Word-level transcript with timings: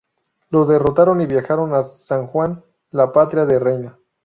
Lo 0.49 0.65
derrotaron 0.65 1.21
y 1.21 1.27
viajaron 1.27 1.75
a 1.75 1.83
San 1.83 2.25
Juan, 2.25 2.63
la 2.89 3.11
patria 3.13 3.45
de 3.45 3.59
Reyna. 3.59 3.99